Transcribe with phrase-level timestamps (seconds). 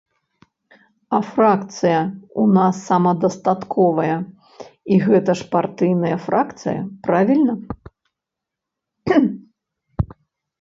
[1.17, 4.15] А фракцыя ў нас самадастатковая,
[4.95, 7.59] і гэта ж партыйная фракцыя, правільна?